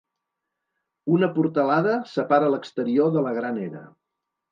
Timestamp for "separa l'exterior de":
2.13-3.25